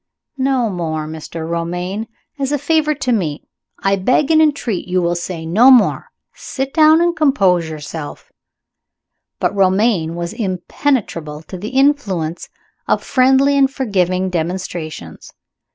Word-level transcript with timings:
"No 0.39 0.67
more, 0.71 1.05
Mr. 1.07 1.47
Romayne! 1.47 2.07
As 2.39 2.51
a 2.51 2.57
favor 2.57 2.95
to 2.95 3.11
Me, 3.11 3.43
I 3.77 3.97
beg 3.97 4.31
and 4.31 4.41
entreat 4.41 4.87
you 4.87 4.99
will 4.99 5.13
say 5.13 5.45
no 5.45 5.69
more. 5.69 6.07
Sit 6.33 6.73
down 6.73 7.01
and 7.01 7.15
compose 7.15 7.69
yourself." 7.69 8.31
But 9.39 9.55
Romayne 9.55 10.15
was 10.15 10.33
impenetrable 10.33 11.43
to 11.43 11.55
the 11.55 11.69
influence 11.69 12.49
of 12.87 13.03
friendly 13.03 13.55
and 13.55 13.69
forgiving 13.71 14.31
demonstrations. 14.31 15.33